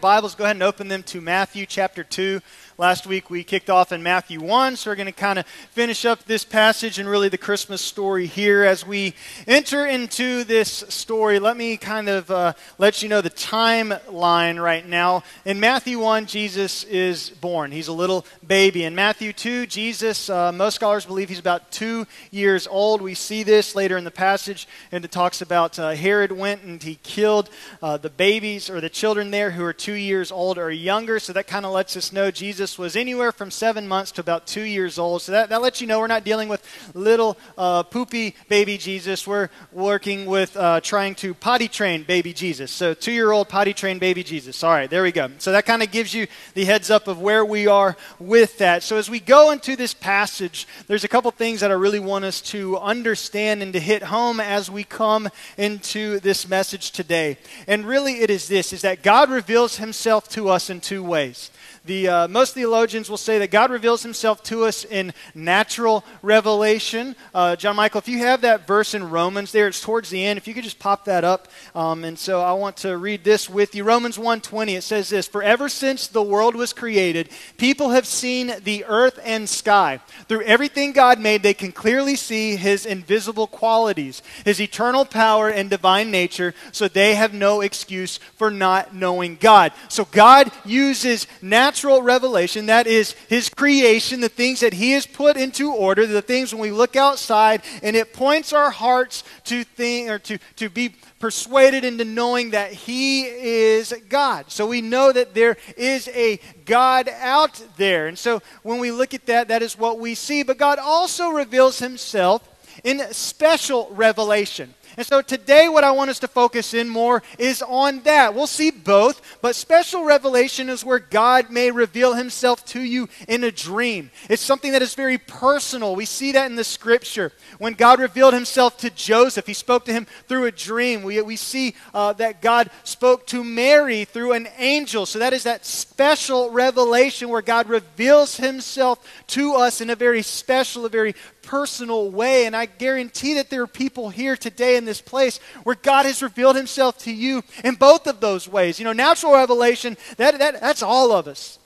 [0.00, 2.40] Bibles, go ahead and open them to Matthew chapter 2.
[2.78, 6.06] Last week we kicked off in Matthew 1, so we're going to kind of finish
[6.06, 8.64] up this passage and really the Christmas story here.
[8.64, 9.14] As we
[9.46, 14.88] enter into this story, let me kind of uh, let you know the timeline right
[14.88, 15.22] now.
[15.44, 17.70] In Matthew 1, Jesus is born.
[17.70, 18.84] He's a little baby.
[18.84, 23.02] In Matthew 2, Jesus, uh, most scholars believe he's about two years old.
[23.02, 26.82] We see this later in the passage, and it talks about uh, Herod went and
[26.82, 27.50] he killed
[27.82, 31.18] uh, the babies or the children there who are two years old or younger.
[31.18, 34.46] So that kind of lets us know Jesus was anywhere from seven months to about
[34.46, 35.22] two years old.
[35.22, 36.62] So that, that lets you know we're not dealing with
[36.94, 39.26] little uh, poopy baby Jesus.
[39.26, 42.70] We're working with uh, trying to potty train baby Jesus.
[42.70, 44.62] So two year old potty trained baby Jesus.
[44.62, 45.30] All right, there we go.
[45.38, 48.82] So that kind of gives you the heads up of where we are with that.
[48.82, 52.24] So as we go into this passage, there's a couple things that I really want
[52.24, 57.38] us to understand and to hit home as we come into this message today.
[57.66, 61.50] And really it is this, is that God reveals himself to us in two ways.
[61.86, 67.16] The, uh, most theologians will say that God reveals himself to us in natural revelation.
[67.34, 70.36] Uh, John Michael, if you have that verse in Romans there, it's towards the end.
[70.36, 71.48] If you could just pop that up.
[71.74, 73.84] Um, and so I want to read this with you.
[73.84, 78.52] Romans 1.20, it says this, For ever since the world was created, people have seen
[78.62, 80.00] the earth and sky.
[80.28, 85.70] Through everything God made, they can clearly see his invisible qualities, his eternal power and
[85.70, 89.72] divine nature, so they have no excuse for not knowing God.
[89.88, 95.06] So God uses natural natural revelation, that is his creation, the things that he has
[95.06, 99.62] put into order, the things when we look outside and it points our hearts to
[99.62, 100.88] think or to, to be
[101.20, 104.50] persuaded into knowing that he is God.
[104.50, 108.08] So we know that there is a God out there.
[108.08, 110.42] And so when we look at that, that is what we see.
[110.42, 112.48] But God also reveals himself
[112.82, 114.74] in special revelation.
[114.96, 118.34] And so today, what I want us to focus in more is on that.
[118.34, 123.44] We'll see both, but special revelation is where God may reveal himself to you in
[123.44, 124.10] a dream.
[124.28, 125.94] It's something that is very personal.
[125.94, 127.32] We see that in the scripture.
[127.58, 131.02] When God revealed himself to Joseph, he spoke to him through a dream.
[131.02, 135.06] We, we see uh, that God spoke to Mary through an angel.
[135.06, 140.22] So that is that special revelation where God reveals himself to us in a very
[140.22, 142.46] special, a very personal way.
[142.46, 146.22] And I guarantee that there are people here today in this place where God has
[146.22, 148.78] revealed himself to you in both of those ways.
[148.78, 151.58] You know, natural revelation, that, that, that's all of us.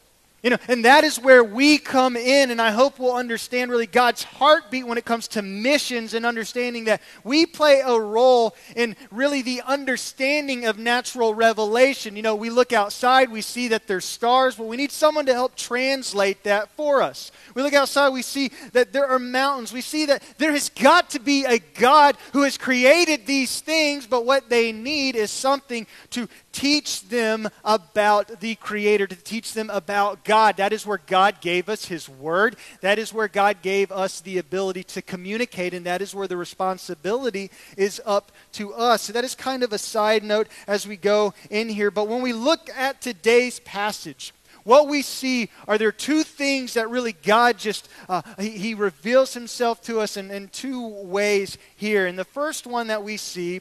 [0.45, 3.87] You know, and that is where we come in, and I hope we'll understand really
[3.87, 8.95] God's heartbeat when it comes to missions and understanding that we play a role in
[9.11, 12.15] really the understanding of natural revelation.
[12.15, 15.33] You know, we look outside, we see that there's stars, but we need someone to
[15.33, 17.33] help translate that for us.
[17.55, 19.73] We look outside, we see that there are mountains.
[19.73, 24.07] We see that there has got to be a God who has created these things,
[24.07, 29.71] but what they need is something to teach them about the Creator, to teach them
[29.71, 30.34] about God.
[30.35, 32.57] That is where God gave us His Word.
[32.81, 36.37] That is where God gave us the ability to communicate, and that is where the
[36.37, 39.03] responsibility is up to us.
[39.03, 41.91] So that is kind of a side note as we go in here.
[41.91, 44.33] But when we look at today's passage,
[44.65, 49.35] what we see are there two things that really God just, uh, he, he, reveals
[49.35, 52.07] himself to us in, in two ways here.
[52.07, 53.61] And the first one that we see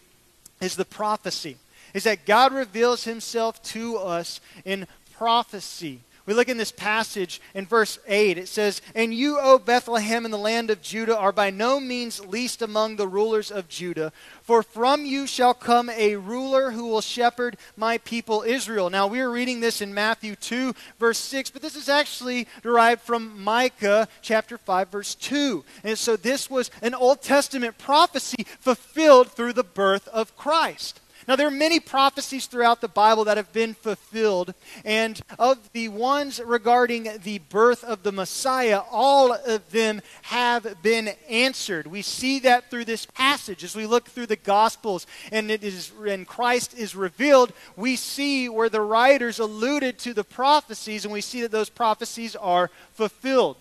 [0.61, 1.57] is the prophecy
[1.93, 5.99] is that God reveals himself to us in prophecy.
[6.25, 8.37] We look in this passage in verse 8.
[8.37, 12.25] It says, And you, O Bethlehem, in the land of Judah, are by no means
[12.25, 17.01] least among the rulers of Judah, for from you shall come a ruler who will
[17.01, 18.89] shepherd my people Israel.
[18.89, 23.01] Now, we are reading this in Matthew 2, verse 6, but this is actually derived
[23.01, 25.65] from Micah chapter 5, verse 2.
[25.83, 31.01] And so this was an Old Testament prophecy fulfilled through the birth of Christ.
[31.27, 34.53] Now, there are many prophecies throughout the Bible that have been fulfilled,
[34.83, 41.11] and of the ones regarding the birth of the Messiah, all of them have been
[41.29, 41.87] answered.
[41.87, 43.63] We see that through this passage.
[43.63, 48.49] As we look through the Gospels and, it is, and Christ is revealed, we see
[48.49, 53.57] where the writers alluded to the prophecies, and we see that those prophecies are fulfilled.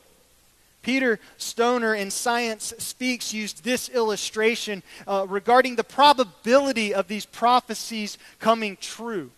[0.82, 8.18] Peter Stoner in Science Speaks used this illustration uh, regarding the probability of these prophecies
[8.40, 9.30] coming true.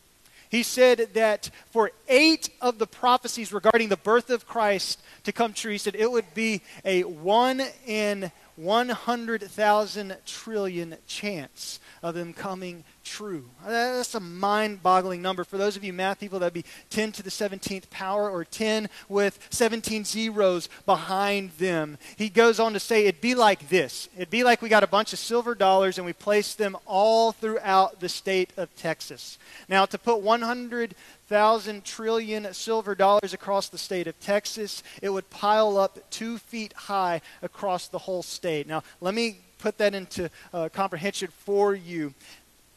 [0.48, 5.52] He said that for eight of the prophecies regarding the birth of Christ to come
[5.52, 12.84] true, he said it would be a one in 100,000 trillion chance of them coming
[13.04, 13.44] true.
[13.64, 15.44] That's a mind boggling number.
[15.44, 18.88] For those of you math people, that'd be 10 to the 17th power or 10
[19.08, 21.98] with 17 zeros behind them.
[22.16, 24.88] He goes on to say it'd be like this it'd be like we got a
[24.88, 29.38] bunch of silver dollars and we placed them all throughout the state of Texas.
[29.68, 35.76] Now, to put 100,000 trillion silver dollars across the state of Texas, it would pile
[35.76, 38.66] up two feet high across the whole state.
[38.66, 42.12] Now, let me put that into uh, comprehension for you.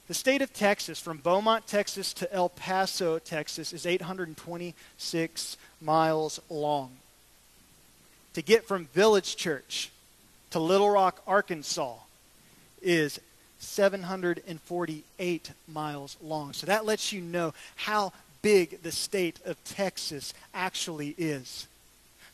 [0.07, 6.92] The state of Texas, from Beaumont, Texas to El Paso, Texas, is 826 miles long.
[8.33, 9.92] To get from Village Church
[10.51, 11.95] to Little Rock, Arkansas,
[12.81, 13.19] is
[13.59, 16.54] 748 miles long.
[16.54, 21.68] So that lets you know how big the state of Texas actually is.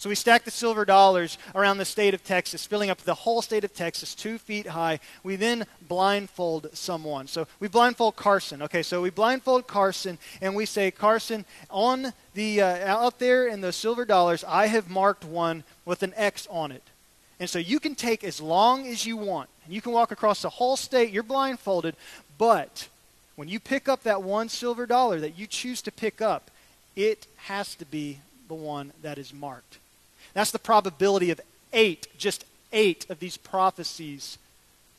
[0.03, 3.41] So we stack the silver dollars around the state of Texas, filling up the whole
[3.41, 4.99] state of Texas, two feet high.
[5.23, 7.27] We then blindfold someone.
[7.27, 8.61] So we blindfold Carson.
[8.63, 13.61] Okay, so we blindfold Carson and we say, Carson, on the uh, out there in
[13.61, 16.83] the silver dollars, I have marked one with an X on it.
[17.39, 19.49] And so you can take as long as you want.
[19.63, 21.13] And you can walk across the whole state.
[21.13, 21.95] You're blindfolded.
[22.37, 22.89] But
[23.37, 26.51] when you pick up that one silver dollar that you choose to pick up,
[26.93, 28.19] it has to be
[28.49, 29.77] the one that is marked.
[30.33, 31.39] That's the probability of
[31.71, 34.37] eight, just eight of these prophecies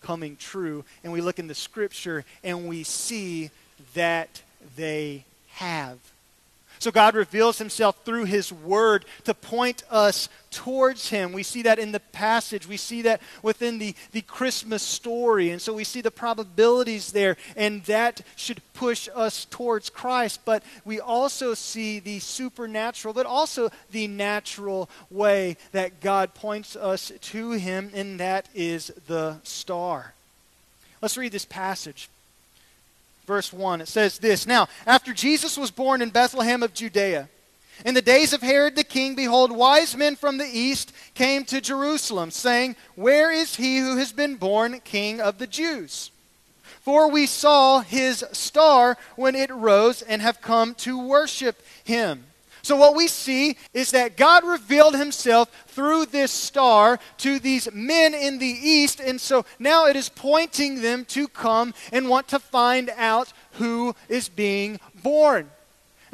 [0.02, 0.84] coming true.
[1.02, 3.50] And we look in the scripture and we see
[3.94, 4.42] that
[4.76, 5.98] they have.
[6.78, 11.32] So God reveals himself through his word to point us towards him.
[11.32, 12.68] We see that in the passage.
[12.68, 15.50] We see that within the, the Christmas story.
[15.50, 20.40] And so we see the probabilities there, and that should push us towards Christ.
[20.44, 27.12] But we also see the supernatural, but also the natural way that God points us
[27.20, 30.14] to him, and that is the star.
[31.00, 32.08] Let's read this passage
[33.26, 33.80] verse 1.
[33.80, 37.28] It says this Now, after Jesus was born in Bethlehem of Judea,
[37.84, 41.60] in the days of Herod the king, behold, wise men from the east came to
[41.60, 46.10] Jerusalem, saying, Where is he who has been born king of the Jews?
[46.82, 52.24] For we saw his star when it rose and have come to worship him.
[52.64, 58.14] So, what we see is that God revealed himself through this star to these men
[58.14, 62.38] in the east, and so now it is pointing them to come and want to
[62.38, 65.50] find out who is being born.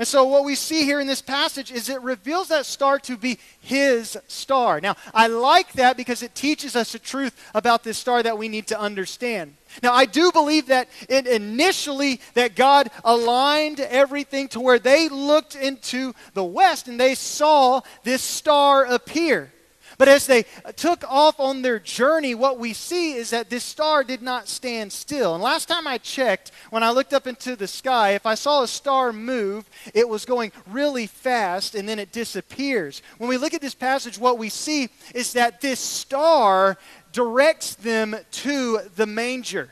[0.00, 3.18] And so, what we see here in this passage is it reveals that star to
[3.18, 4.80] be his star.
[4.80, 8.48] Now, I like that because it teaches us a truth about this star that we
[8.48, 9.56] need to understand.
[9.82, 15.54] Now, I do believe that it initially that God aligned everything to where they looked
[15.54, 19.52] into the west and they saw this star appear.
[20.00, 24.02] But as they took off on their journey, what we see is that this star
[24.02, 25.34] did not stand still.
[25.34, 28.62] And last time I checked, when I looked up into the sky, if I saw
[28.62, 33.02] a star move, it was going really fast and then it disappears.
[33.18, 36.78] When we look at this passage, what we see is that this star
[37.12, 39.68] directs them to the manger.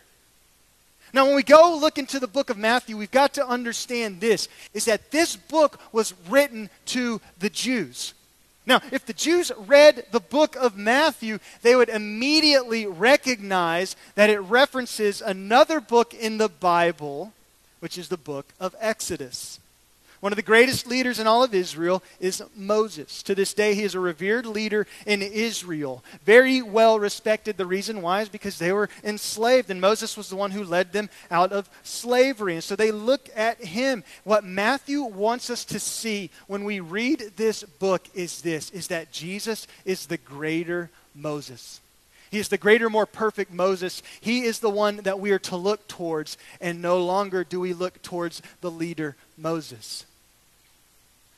[1.15, 4.51] Now, when we go look into the book of Matthew, we've got to understand this
[4.75, 8.13] is that this book was written to the Jews.
[8.69, 14.41] Now, if the Jews read the book of Matthew, they would immediately recognize that it
[14.41, 17.33] references another book in the Bible,
[17.81, 19.59] which is the book of Exodus.
[20.21, 23.23] One of the greatest leaders in all of Israel is Moses.
[23.23, 26.03] To this day, he is a revered leader in Israel.
[26.25, 27.57] Very well respected.
[27.57, 30.93] The reason why is because they were enslaved, and Moses was the one who led
[30.93, 32.55] them out of slavery.
[32.55, 34.03] And so they look at him.
[34.25, 39.13] What Matthew wants us to see when we read this book is this is that
[39.13, 41.81] Jesus is the greater Moses.
[42.31, 44.03] He is the greater, more perfect Moses.
[44.21, 47.73] He is the one that we are to look towards, and no longer do we
[47.73, 50.05] look towards the leader Moses.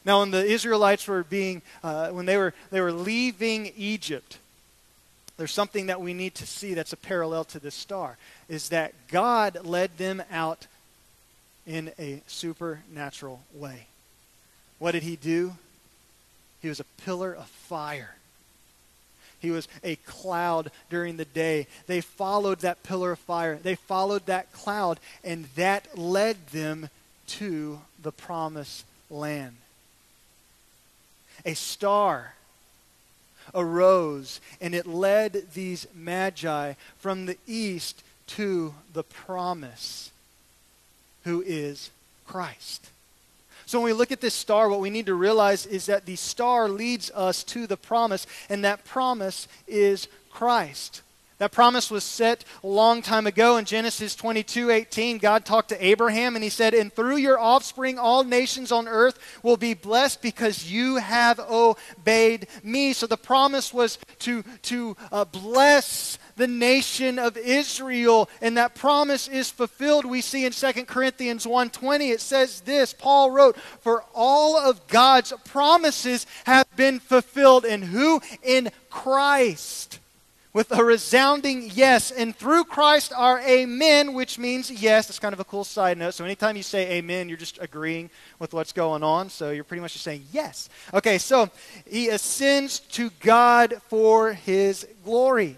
[0.04, 4.38] Now, when the Israelites were being, uh, when they were, they were leaving Egypt,
[5.36, 8.16] there's something that we need to see that's a parallel to this star,
[8.48, 10.66] is that God led them out
[11.66, 13.86] in a supernatural way.
[14.78, 15.56] What did he do?
[16.62, 18.16] He was a pillar of fire.
[19.40, 21.66] He was a cloud during the day.
[21.86, 23.58] They followed that pillar of fire.
[23.62, 26.90] They followed that cloud, and that led them
[27.38, 29.56] to the promised land
[31.44, 32.34] a star
[33.54, 40.10] arose and it led these magi from the east to the promise,
[41.24, 41.90] who is
[42.26, 42.90] Christ.
[43.66, 46.16] So when we look at this star, what we need to realize is that the
[46.16, 51.02] star leads us to the promise, and that promise is Christ.
[51.40, 55.16] That promise was set a long time ago in Genesis 22 18.
[55.16, 59.18] God talked to Abraham and he said, And through your offspring, all nations on earth
[59.42, 62.92] will be blessed because you have obeyed me.
[62.92, 69.28] So the promise was to, to uh, bless the nation of Israel and that promise
[69.28, 74.56] is fulfilled we see in 2 Corinthians 1:20 it says this Paul wrote for all
[74.56, 79.99] of God's promises have been fulfilled in who in Christ
[80.52, 82.10] with a resounding yes.
[82.10, 85.06] And through Christ are amen, which means yes.
[85.06, 86.14] That's kind of a cool side note.
[86.14, 89.30] So anytime you say amen, you're just agreeing with what's going on.
[89.30, 90.68] So you're pretty much just saying yes.
[90.92, 91.50] Okay, so
[91.88, 95.56] he ascends to God for his glory.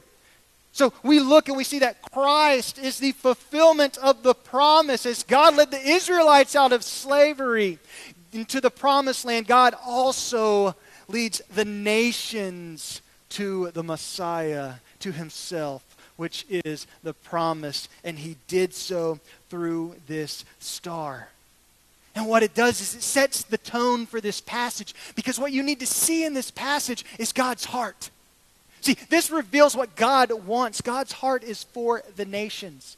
[0.72, 5.04] So we look and we see that Christ is the fulfillment of the promise.
[5.04, 7.78] As God led the Israelites out of slavery
[8.32, 10.74] into the promised land, God also
[11.08, 15.84] leads the nations to the Messiah, to himself,
[16.16, 17.88] which is the promise.
[18.04, 21.28] And he did so through this star.
[22.14, 25.62] And what it does is it sets the tone for this passage because what you
[25.62, 28.10] need to see in this passage is God's heart.
[28.82, 30.80] See, this reveals what God wants.
[30.80, 32.96] God's heart is for the nations.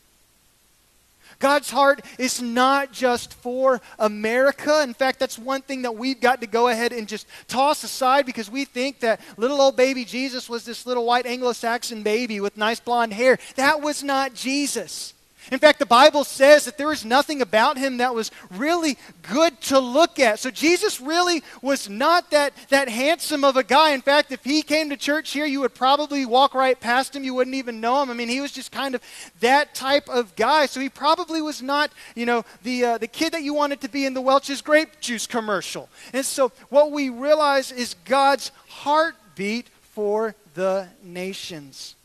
[1.38, 4.83] God's heart is not just for America.
[4.83, 8.26] In fact, that's one thing that we've got to go ahead and just toss aside
[8.26, 12.41] because we think that little old baby Jesus was this little white Anglo Saxon baby
[12.41, 13.38] with nice blonde hair.
[13.57, 15.13] That was not Jesus.
[15.53, 19.61] In fact, the Bible says that there was nothing about him that was really good
[19.63, 20.39] to look at.
[20.39, 23.91] So Jesus really was not that, that handsome of a guy.
[23.91, 27.25] In fact, if he came to church here, you would probably walk right past him.
[27.25, 28.11] You wouldn't even know him.
[28.11, 29.03] I mean, he was just kind of
[29.41, 30.67] that type of guy.
[30.67, 33.89] So he probably was not, you know, the, uh, the kid that you wanted to
[33.89, 35.89] be in the Welch's grape juice commercial.
[36.13, 41.97] And so what we realize is God's heartbeat for the nations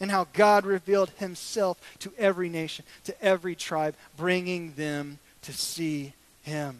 [0.00, 6.12] and how God revealed himself to every nation, to every tribe, bringing them to see
[6.42, 6.78] him.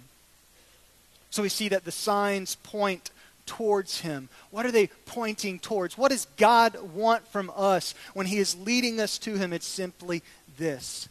[1.30, 3.10] So we see that the signs point
[3.44, 4.28] towards him.
[4.50, 5.96] What are they pointing towards?
[5.96, 9.52] What does God want from us when he is leading us to him?
[9.52, 10.22] It's simply
[10.58, 11.08] this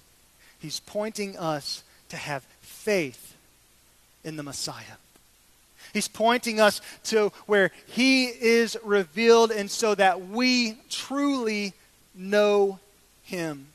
[0.60, 3.36] He's pointing us to have faith
[4.24, 4.98] in the Messiah.
[5.94, 11.74] He's pointing us to where He is revealed, and so that we truly
[12.18, 12.80] know
[13.24, 13.68] him.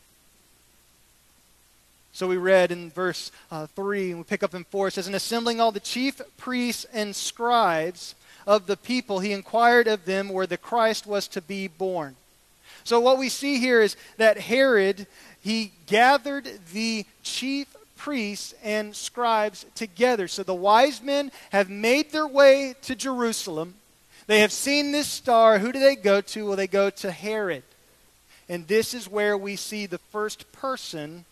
[2.14, 5.06] So we read in verse uh, 3, and we pick up in 4, it says,
[5.06, 8.14] And assembling all the chief priests and scribes
[8.46, 12.16] of the people, he inquired of them where the Christ was to be born.
[12.84, 15.06] So what we see here is that Herod,
[15.40, 20.28] he gathered the chief priests and scribes together.
[20.28, 23.74] So the wise men have made their way to Jerusalem.
[24.26, 25.58] They have seen this star.
[25.58, 26.46] Who do they go to?
[26.46, 27.62] Well, they go to Herod.
[28.52, 31.24] And this is where we see the first person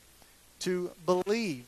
[0.61, 1.67] to believe.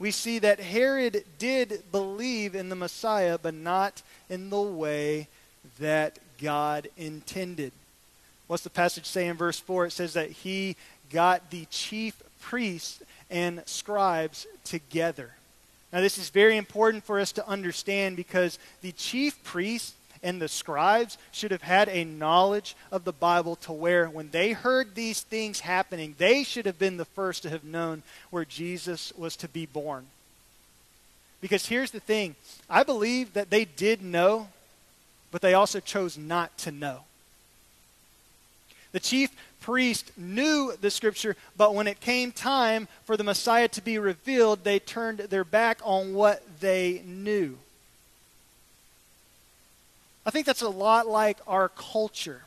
[0.00, 5.28] We see that Herod did believe in the Messiah, but not in the way
[5.78, 7.70] that God intended.
[8.48, 9.86] What's the passage say in verse 4?
[9.86, 10.74] It says that he
[11.12, 15.30] got the chief priests and scribes together.
[15.92, 20.48] Now, this is very important for us to understand because the chief priests and the
[20.48, 25.20] scribes should have had a knowledge of the Bible to where when they heard these
[25.20, 29.48] things happening, they should have been the first to have known where Jesus was to
[29.48, 30.06] be born.
[31.40, 32.34] Because here's the thing
[32.68, 34.48] I believe that they did know,
[35.30, 37.00] but they also chose not to know.
[38.92, 39.30] The chief
[39.60, 44.64] priest knew the scripture, but when it came time for the Messiah to be revealed,
[44.64, 47.58] they turned their back on what they knew.
[50.26, 52.42] I think that's a lot like our culture.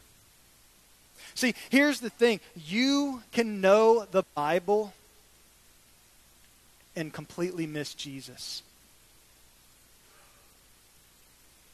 [1.33, 4.93] See, here's the thing you can know the Bible
[6.95, 8.61] and completely miss Jesus.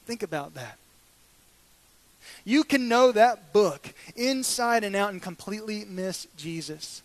[0.06, 0.78] Think about that.
[2.44, 7.02] You can know that book inside and out and completely miss Jesus.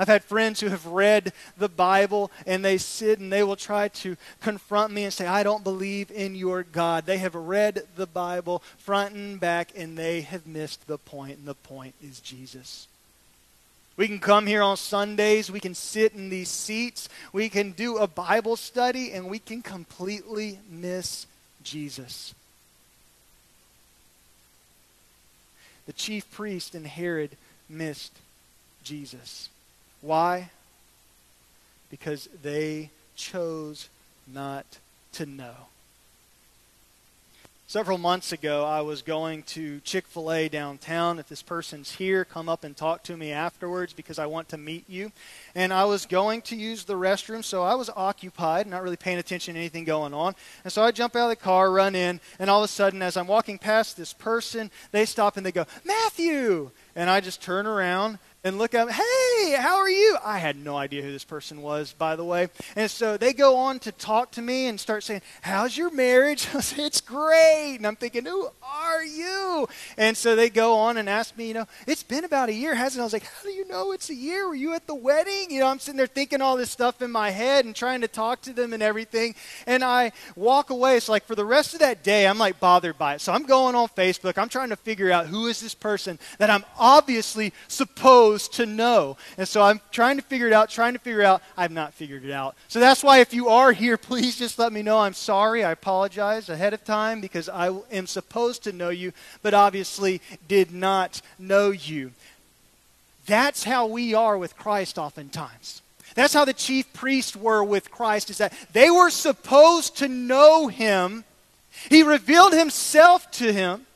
[0.00, 3.88] I've had friends who have read the Bible and they sit and they will try
[3.88, 7.04] to confront me and say, I don't believe in your God.
[7.04, 11.46] They have read the Bible front and back and they have missed the point, and
[11.46, 12.88] the point is Jesus.
[13.98, 15.50] We can come here on Sundays.
[15.50, 17.10] We can sit in these seats.
[17.34, 21.26] We can do a Bible study, and we can completely miss
[21.62, 22.34] Jesus.
[25.84, 27.36] The chief priest and Herod
[27.68, 28.16] missed
[28.82, 29.50] Jesus.
[30.00, 30.50] Why?
[31.90, 33.88] Because they chose
[34.26, 34.66] not
[35.12, 35.54] to know.
[37.70, 41.20] Several months ago, I was going to Chick fil A downtown.
[41.20, 44.58] If this person's here, come up and talk to me afterwards because I want to
[44.58, 45.12] meet you.
[45.54, 49.18] And I was going to use the restroom, so I was occupied, not really paying
[49.18, 50.34] attention to anything going on.
[50.64, 53.02] And so I jump out of the car, run in, and all of a sudden,
[53.02, 56.72] as I'm walking past this person, they stop and they go, Matthew!
[56.96, 60.16] And I just turn around and look up, hey, how are you?
[60.24, 62.48] I had no idea who this person was, by the way.
[62.76, 66.48] And so they go on to talk to me and start saying, how's your marriage?
[66.54, 67.76] I say, it's great.
[67.76, 69.68] And I'm thinking, who are you?
[69.96, 72.74] And so they go on and ask me, you know, it's been about a year,
[72.74, 73.02] hasn't it?
[73.02, 74.48] I was like, how do you know it's a year?
[74.48, 75.50] Were you at the wedding?
[75.50, 78.08] You know, I'm sitting there thinking all this stuff in my head and trying to
[78.08, 79.34] talk to them and everything.
[79.66, 80.96] And I walk away.
[80.96, 83.20] It's like for the rest of that day, I'm like bothered by it.
[83.20, 84.38] So I'm going on Facebook.
[84.38, 89.16] I'm trying to figure out who is this person that I'm obviously supposed to know.
[89.38, 91.42] And so I'm trying to figure it out, trying to figure it out.
[91.56, 92.56] I've not figured it out.
[92.68, 94.98] So that's why if you are here, please just let me know.
[94.98, 95.64] I'm sorry.
[95.64, 100.72] I apologize ahead of time because I am supposed to know you, but obviously did
[100.72, 102.12] not know you.
[103.26, 105.82] That's how we are with Christ oftentimes.
[106.14, 110.68] That's how the chief priests were with Christ, is that they were supposed to know
[110.68, 111.24] him.
[111.88, 113.86] He revealed himself to him.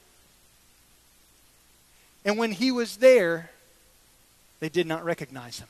[2.24, 3.50] And when he was there,
[4.64, 5.68] they did not recognize him.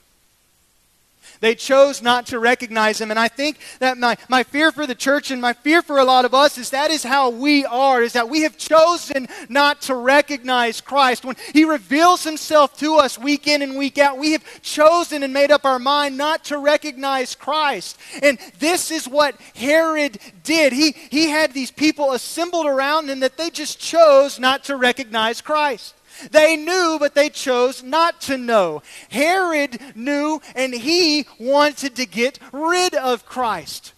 [1.41, 3.11] They chose not to recognize him.
[3.11, 6.05] And I think that my, my fear for the church and my fear for a
[6.05, 9.83] lot of us is that is how we are, is that we have chosen not
[9.83, 11.25] to recognize Christ.
[11.25, 15.33] When he reveals himself to us week in and week out, we have chosen and
[15.33, 17.99] made up our mind not to recognize Christ.
[18.23, 20.73] And this is what Herod did.
[20.73, 25.41] He, he had these people assembled around him that they just chose not to recognize
[25.41, 25.95] Christ.
[26.31, 28.83] They knew, but they chose not to know.
[29.11, 33.93] Herod knew, and he wanted to get rid of Christ.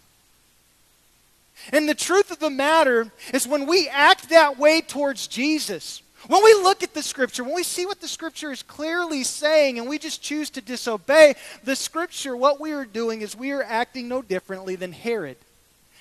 [1.72, 6.42] And the truth of the matter is when we act that way towards Jesus, when
[6.42, 9.88] we look at the scripture, when we see what the scripture is clearly saying and
[9.88, 14.08] we just choose to disobey the scripture, what we are doing is we are acting
[14.08, 15.36] no differently than Herod.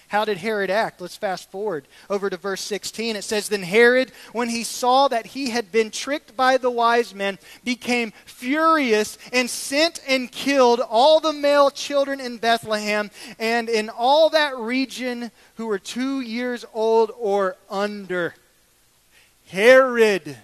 [0.07, 1.01] How did Herod act?
[1.01, 3.15] Let's fast forward over to verse 16.
[3.15, 7.15] It says, Then Herod, when he saw that he had been tricked by the wise
[7.15, 13.89] men, became furious and sent and killed all the male children in Bethlehem and in
[13.89, 18.35] all that region who were two years old or under.
[19.47, 20.37] Herod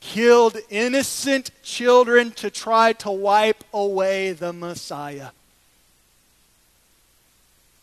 [0.00, 5.30] killed innocent children to try to wipe away the Messiah.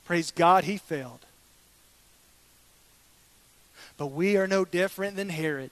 [0.08, 1.20] Praise God, he failed.
[3.98, 5.70] But we are no different than Herod.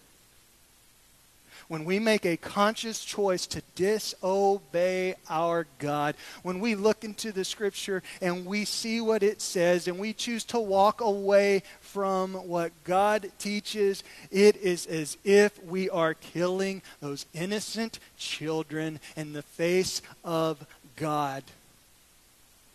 [1.69, 7.45] When we make a conscious choice to disobey our God, when we look into the
[7.45, 12.73] scripture and we see what it says and we choose to walk away from what
[12.83, 20.01] God teaches, it is as if we are killing those innocent children in the face
[20.25, 20.67] of
[20.97, 21.41] God.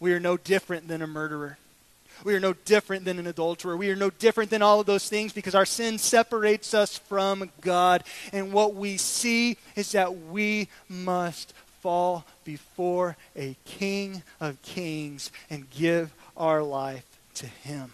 [0.01, 1.59] We are no different than a murderer.
[2.25, 3.77] We are no different than an adulterer.
[3.77, 7.51] We are no different than all of those things because our sin separates us from
[7.61, 8.05] God.
[8.33, 15.71] And what we see is that we must fall before a King of Kings and
[15.71, 17.93] give our life to Him.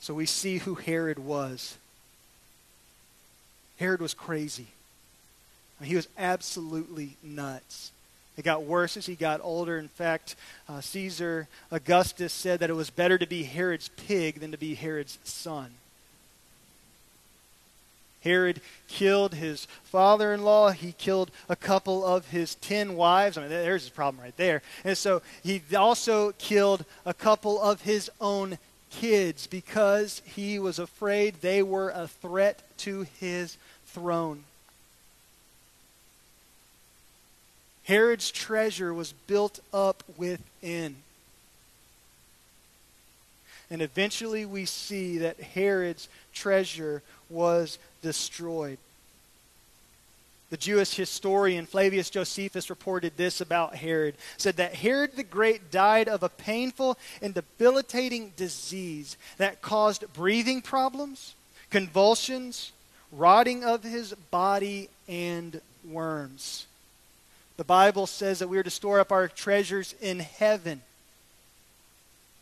[0.00, 1.76] So we see who Herod was.
[3.78, 4.68] Herod was crazy.
[5.82, 7.92] He was absolutely nuts.
[8.36, 9.78] It got worse as he got older.
[9.78, 10.36] In fact,
[10.68, 14.74] uh, Caesar Augustus said that it was better to be Herod's pig than to be
[14.74, 15.72] Herod's son.
[18.22, 20.70] Herod killed his father in law.
[20.70, 23.36] He killed a couple of his ten wives.
[23.38, 24.62] I mean, there's his problem right there.
[24.84, 28.58] And so he also killed a couple of his own
[28.90, 34.44] kids because he was afraid they were a threat to his throne.
[37.84, 40.96] Herod's treasure was built up within.
[43.70, 48.78] And eventually we see that Herod's treasure was destroyed.
[50.50, 54.16] The Jewish historian Flavius Josephus reported this about Herod.
[54.36, 60.60] Said that Herod the Great died of a painful and debilitating disease that caused breathing
[60.60, 61.36] problems,
[61.70, 62.72] convulsions,
[63.12, 66.66] rotting of his body, and worms.
[67.60, 70.80] The Bible says that we are to store up our treasures in heaven,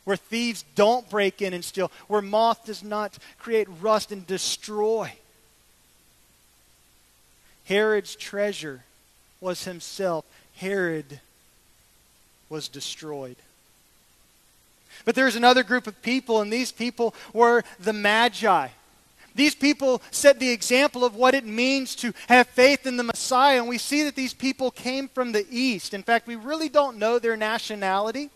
[0.05, 5.13] where thieves don't break in and steal, where moth does not create rust and destroy.
[7.65, 8.85] Herod's treasure
[9.41, 10.25] was himself.
[10.55, 11.19] Herod
[12.49, 13.39] was destroyed.
[15.05, 18.69] But there's another group of people, and these people were the Magi.
[19.39, 23.59] These people set the example of what it means to have faith in the Messiah,
[23.59, 25.95] and we see that these people came from the East.
[25.95, 28.31] In fact, we really don't know their nationality.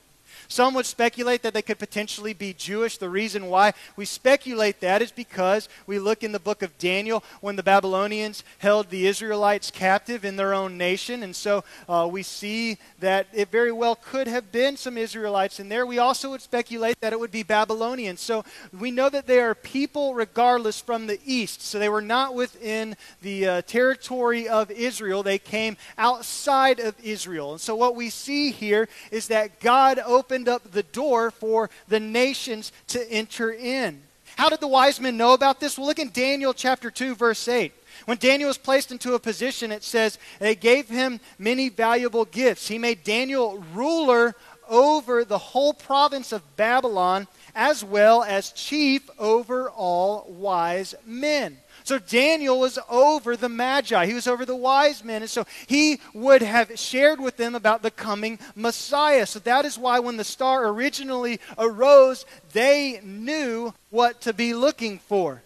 [0.53, 2.99] Some would speculate that they could potentially be Jewish.
[2.99, 7.25] The reason why we speculate that is because we look in the book of Daniel
[7.41, 11.23] when the Babylonians held the Israelites captive in their own nation.
[11.23, 15.71] And so uh, we see that it very well could have been some Israelites in
[15.71, 15.87] there.
[15.87, 18.21] We also would speculate that it would be Babylonians.
[18.21, 18.45] So
[18.79, 21.63] we know that they are people regardless from the east.
[21.63, 27.53] So they were not within the uh, territory of Israel, they came outside of Israel.
[27.53, 31.71] And so what we see here is that God opened opened up the door for
[31.89, 34.03] the nations to enter in.
[34.37, 35.77] How did the wise men know about this?
[35.77, 37.73] Well, look in Daniel chapter 2, verse 8.
[38.07, 42.67] When Daniel was placed into a position, it says, they gave him many valuable gifts.
[42.67, 44.35] He made Daniel ruler
[44.69, 51.59] over the whole province of Babylon, as well as chief over all wise men.
[51.85, 55.23] So Daniel was over the Magi, he was over the wise men.
[55.23, 59.27] And so he would have shared with them about the coming Messiah.
[59.27, 64.99] So that is why when the star originally arose, they knew what to be looking
[64.99, 65.43] for.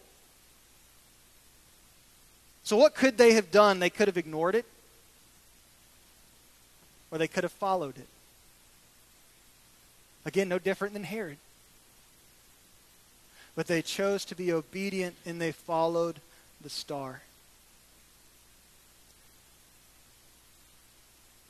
[2.66, 3.78] So, what could they have done?
[3.78, 4.64] They could have ignored it,
[7.12, 8.08] or they could have followed it.
[10.24, 11.36] Again, no different than Herod.
[13.54, 16.20] But they chose to be obedient and they followed
[16.62, 17.22] the star.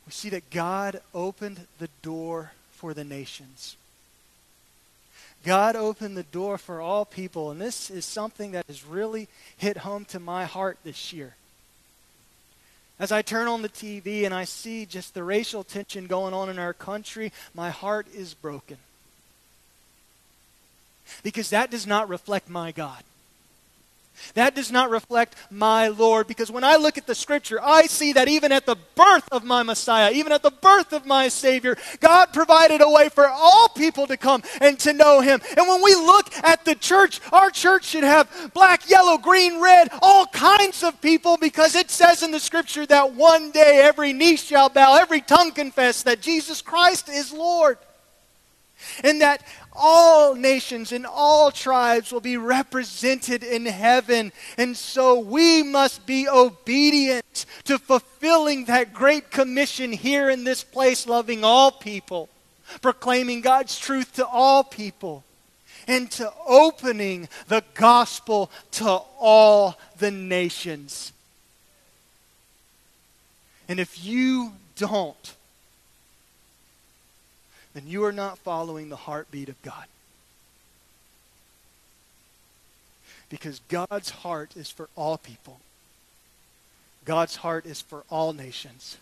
[0.07, 3.77] We see that God opened the door for the nations.
[5.45, 9.79] God opened the door for all people, and this is something that has really hit
[9.79, 11.35] home to my heart this year.
[12.99, 16.49] As I turn on the TV and I see just the racial tension going on
[16.49, 18.79] in our country, my heart is broken.
[21.23, 23.03] Because that does not reflect my God.
[24.35, 28.13] That does not reflect my Lord because when I look at the scripture, I see
[28.15, 31.77] that even at the birth of my Messiah, even at the birth of my Savior,
[32.01, 35.41] God provided a way for all people to come and to know Him.
[35.57, 39.89] And when we look at the church, our church should have black, yellow, green, red,
[40.03, 44.37] all kinds of people because it says in the scripture that one day every knee
[44.37, 47.79] shall bow, every tongue confess that Jesus Christ is Lord.
[49.03, 54.33] And that all nations and all tribes will be represented in heaven.
[54.57, 61.07] And so we must be obedient to fulfilling that great commission here in this place,
[61.07, 62.29] loving all people,
[62.81, 65.25] proclaiming God's truth to all people,
[65.87, 71.13] and to opening the gospel to all the nations.
[73.69, 75.35] And if you don't,
[77.77, 79.85] then you are not following the heartbeat of God.
[83.29, 85.61] Because God's heart is for all people.
[87.05, 88.97] God's heart is for all nations.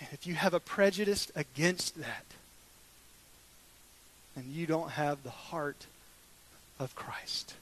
[0.00, 2.24] And if you have a prejudice against that,
[4.34, 5.86] then you don't have the heart
[6.80, 7.54] of Christ.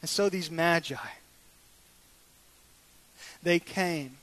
[0.00, 0.96] And so these magi,
[3.42, 4.16] they came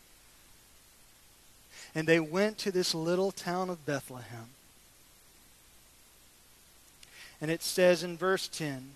[1.96, 4.50] and they went to this little town of Bethlehem.
[7.40, 8.92] And it says in verse 10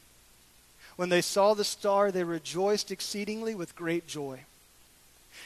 [0.96, 4.42] When they saw the star, they rejoiced exceedingly with great joy.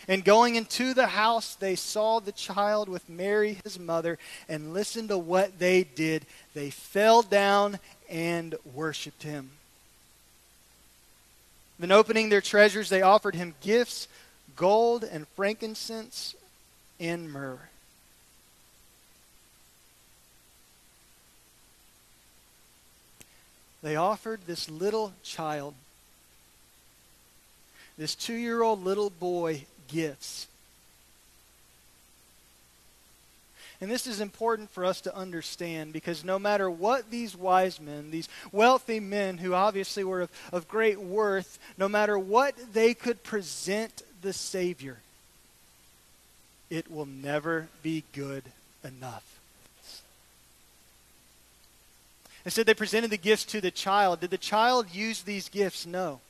[0.08, 5.10] And going into the house, they saw the child with Mary, his mother, and listened
[5.10, 6.26] to what they did.
[6.54, 9.52] They fell down and worshiped him.
[11.78, 14.08] Then, opening their treasures, they offered him gifts
[14.56, 16.36] gold and frankincense
[17.02, 17.60] in myrrh.
[23.82, 25.74] They offered this little child,
[27.98, 30.46] this two year old little boy, gifts.
[33.82, 38.12] And this is important for us to understand because no matter what these wise men,
[38.12, 43.24] these wealthy men who obviously were of, of great worth, no matter what they could
[43.24, 45.00] present the Savior,
[46.72, 48.46] it will never be good
[48.84, 49.40] enough.
[52.44, 54.22] Instead, they presented the gifts to the child.
[54.22, 55.86] Did the child use these gifts?
[55.86, 56.22] No.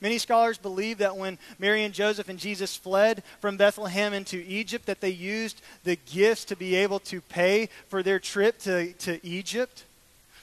[0.00, 4.86] Many scholars believe that when Mary and Joseph and Jesus fled from Bethlehem into Egypt,
[4.86, 9.26] that they used the gifts to be able to pay for their trip to, to
[9.26, 9.82] Egypt.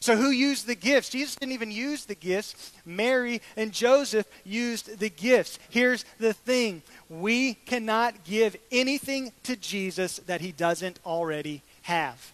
[0.06, 1.10] So, who used the gifts?
[1.10, 2.72] Jesus didn't even use the gifts.
[2.86, 5.58] Mary and Joseph used the gifts.
[5.72, 12.34] Here's the thing we cannot give anything to Jesus that he doesn't already have.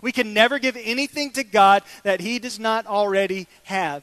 [0.00, 4.02] We can never give anything to God that He does not already have.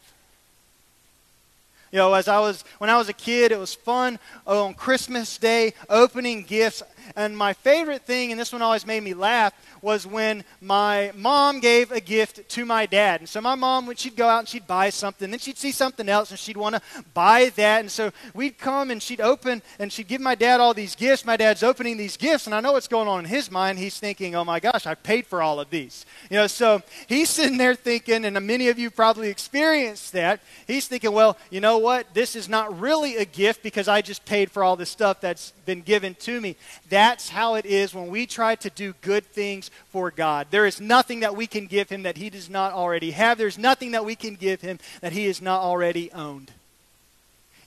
[1.92, 5.38] You know, as I was when I was a kid, it was fun on Christmas
[5.38, 6.84] Day opening gifts.
[7.16, 11.60] And my favorite thing, and this one always made me laugh, was when my mom
[11.60, 13.22] gave a gift to my dad.
[13.22, 15.72] And so my mom, when she'd go out and she'd buy something, then she'd see
[15.72, 16.82] something else and she'd want to
[17.14, 17.82] buy that.
[17.82, 21.26] And so we'd come and she'd open and she'd give my dad all these gifts.
[21.26, 23.80] My dad's opening these gifts, and I know what's going on in his mind.
[23.80, 26.06] He's thinking, oh my gosh, I paid for all of these.
[26.30, 30.40] You know, so he's sitting there thinking, and many of you probably experienced that.
[30.66, 32.14] He's thinking, well, you know what?
[32.14, 35.52] This is not really a gift because I just paid for all this stuff that's
[35.66, 36.56] been given to me.
[36.98, 40.48] That's how it is when we try to do good things for God.
[40.50, 43.38] There is nothing that we can give him that he does not already have.
[43.38, 46.50] There's nothing that we can give him that he has not already owned.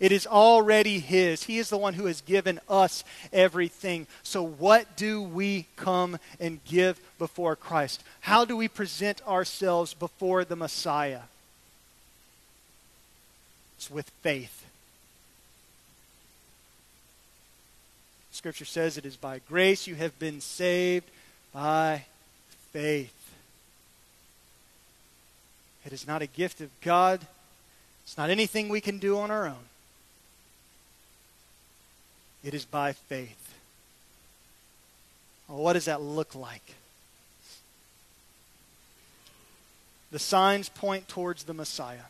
[0.00, 1.44] It is already his.
[1.44, 4.08] He is the one who has given us everything.
[4.24, 8.02] So, what do we come and give before Christ?
[8.22, 11.20] How do we present ourselves before the Messiah?
[13.76, 14.66] It's with faith.
[18.32, 21.06] Scripture says it is by grace you have been saved
[21.52, 22.04] by
[22.72, 23.14] faith.
[25.84, 27.20] It is not a gift of God.
[28.04, 29.64] It's not anything we can do on our own.
[32.44, 33.54] It is by faith.
[35.48, 36.74] Well, what does that look like?
[40.10, 42.08] The signs point towards the Messiah.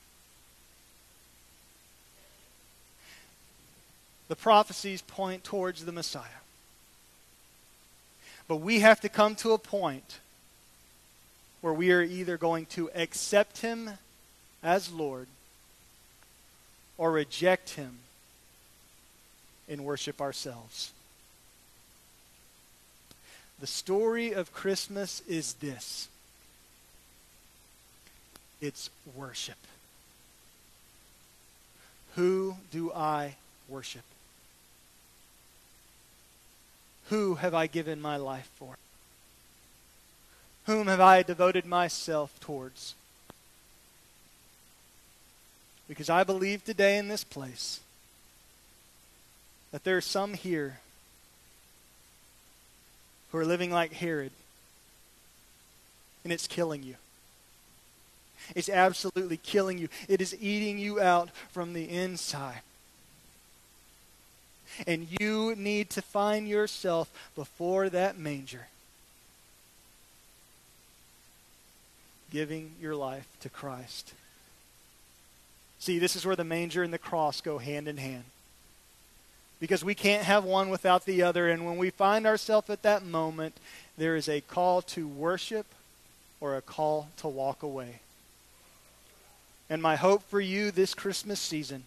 [4.30, 6.22] The prophecies point towards the Messiah.
[8.46, 10.20] But we have to come to a point
[11.62, 13.90] where we are either going to accept him
[14.62, 15.26] as Lord
[16.96, 17.98] or reject him
[19.68, 20.92] and worship ourselves.
[23.58, 26.06] The story of Christmas is this
[28.60, 29.58] it's worship.
[32.14, 33.34] Who do I
[33.68, 34.04] worship?
[37.10, 38.76] Who have I given my life for?
[40.66, 42.94] Whom have I devoted myself towards?
[45.88, 47.80] Because I believe today in this place
[49.72, 50.78] that there are some here
[53.32, 54.30] who are living like Herod,
[56.22, 56.94] and it's killing you.
[58.54, 59.88] It's absolutely killing you.
[60.08, 62.62] It is eating you out from the inside.
[64.86, 68.68] And you need to find yourself before that manger,
[72.30, 74.12] giving your life to Christ.
[75.78, 78.24] See, this is where the manger and the cross go hand in hand.
[79.60, 81.48] Because we can't have one without the other.
[81.48, 83.56] And when we find ourselves at that moment,
[83.98, 85.66] there is a call to worship
[86.40, 88.00] or a call to walk away.
[89.68, 91.84] And my hope for you this Christmas season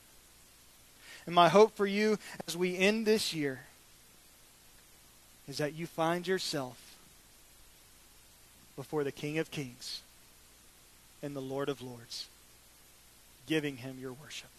[1.25, 3.61] and my hope for you as we end this year
[5.47, 6.95] is that you find yourself
[8.75, 10.01] before the King of Kings
[11.21, 12.27] and the Lord of Lords,
[13.47, 14.49] giving him your worship.